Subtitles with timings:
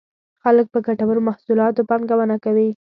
[0.43, 2.69] خلک په ګټورو محصولاتو پانګونه کوي.